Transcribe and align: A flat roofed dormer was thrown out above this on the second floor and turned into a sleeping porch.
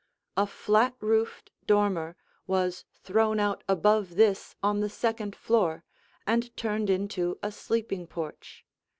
A 0.35 0.47
flat 0.47 0.95
roofed 0.99 1.51
dormer 1.67 2.15
was 2.47 2.85
thrown 3.03 3.39
out 3.39 3.63
above 3.69 4.15
this 4.15 4.55
on 4.63 4.79
the 4.79 4.89
second 4.89 5.35
floor 5.35 5.83
and 6.25 6.57
turned 6.57 6.89
into 6.89 7.37
a 7.43 7.51
sleeping 7.51 8.07
porch. 8.07 8.65